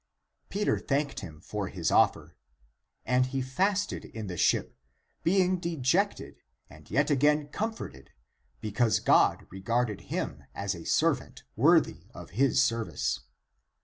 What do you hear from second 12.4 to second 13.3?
service.